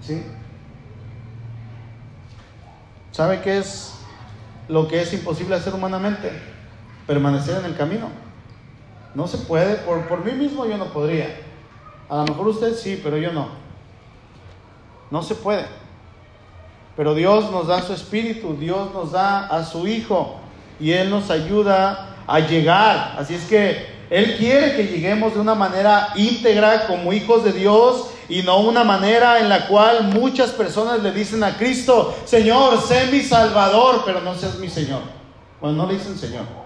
[0.00, 0.24] ¿Sí?
[3.12, 3.94] ¿Sabe qué es
[4.68, 6.51] lo que es imposible hacer humanamente?
[7.12, 8.08] Permanecer en el camino.
[9.14, 11.36] No se puede, por, por mí mismo yo no podría.
[12.08, 13.48] A lo mejor usted sí, pero yo no.
[15.10, 15.66] No se puede.
[16.96, 20.36] Pero Dios nos da su espíritu, Dios nos da a su Hijo
[20.80, 23.16] y Él nos ayuda a llegar.
[23.18, 28.08] Así es que Él quiere que lleguemos de una manera íntegra como hijos de Dios
[28.30, 33.08] y no una manera en la cual muchas personas le dicen a Cristo, Señor, sé
[33.12, 35.02] mi Salvador, pero no seas mi Señor.
[35.60, 36.62] Bueno, no le dicen Señor.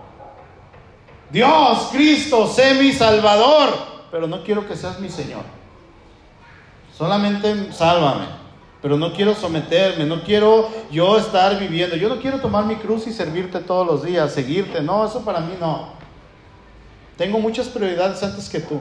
[1.31, 3.71] Dios, Cristo, sé mi Salvador,
[4.11, 5.43] pero no quiero que seas mi Señor.
[6.97, 8.27] Solamente sálvame,
[8.81, 13.07] pero no quiero someterme, no quiero yo estar viviendo, yo no quiero tomar mi cruz
[13.07, 15.91] y servirte todos los días, seguirte, no, eso para mí no.
[17.17, 18.81] Tengo muchas prioridades antes que tú.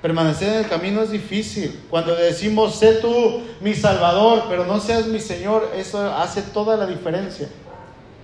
[0.00, 1.82] Permanecer en el camino es difícil.
[1.88, 6.86] Cuando decimos, sé tú mi Salvador, pero no seas mi Señor, eso hace toda la
[6.86, 7.48] diferencia.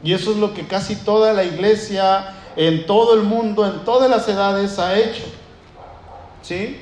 [0.03, 4.11] Y eso es lo que casi toda la iglesia en todo el mundo, en todas
[4.11, 5.24] las edades ha hecho.
[6.42, 6.80] ¿Sí?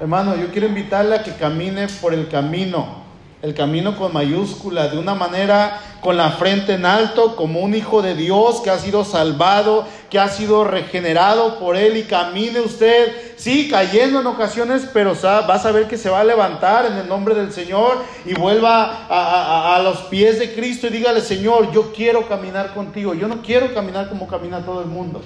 [0.00, 3.02] Hermano, yo quiero invitarle a que camine por el camino,
[3.40, 8.02] el camino con mayúscula, de una manera con la frente en alto, como un hijo
[8.02, 13.34] de Dios que ha sido salvado, que ha sido regenerado por Él y camine usted,
[13.38, 17.08] sí, cayendo en ocasiones, pero va a saber que se va a levantar en el
[17.08, 17.96] nombre del Señor
[18.26, 23.26] y vuelva a, los pies de Cristo y dígale, Señor, yo quiero caminar contigo, yo
[23.26, 25.22] no quiero caminar como camina todo el mundo.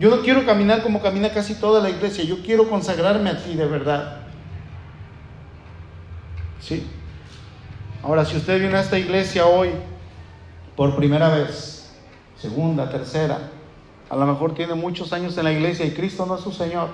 [0.00, 3.56] Yo no quiero caminar como camina casi toda la iglesia, yo quiero consagrarme a ti
[3.56, 4.22] de verdad.
[6.62, 6.86] ¿Sí?
[8.02, 9.68] Ahora, si usted viene a esta iglesia hoy
[10.76, 11.90] por primera vez,
[12.38, 13.50] segunda, tercera,
[14.10, 16.88] a lo mejor tiene muchos años en la iglesia y Cristo no es su Señor,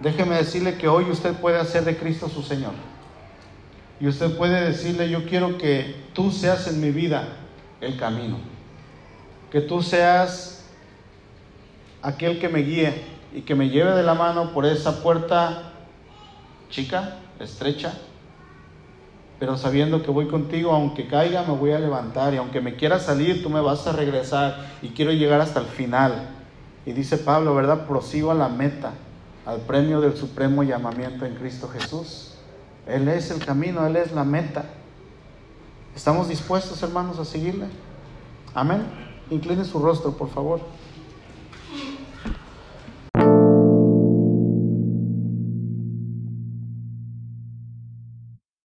[0.00, 2.72] déjeme decirle que hoy usted puede hacer de Cristo su Señor.
[3.98, 7.28] Y usted puede decirle, yo quiero que tú seas en mi vida
[7.80, 8.36] el camino,
[9.50, 10.66] que tú seas
[12.02, 13.02] aquel que me guíe
[13.34, 15.72] y que me lleve de la mano por esa puerta
[16.68, 17.94] chica, estrecha,
[19.38, 22.98] pero sabiendo que voy contigo, aunque caiga, me voy a levantar y aunque me quiera
[22.98, 26.30] salir, tú me vas a regresar y quiero llegar hasta el final.
[26.86, 27.86] Y dice Pablo, ¿verdad?
[27.86, 28.92] Prosigo a la meta,
[29.44, 32.34] al premio del supremo llamamiento en Cristo Jesús.
[32.86, 34.64] Él es el camino, Él es la meta.
[35.94, 37.66] ¿Estamos dispuestos, hermanos, a seguirle?
[38.54, 38.84] Amén.
[39.30, 40.60] Incline su rostro, por favor.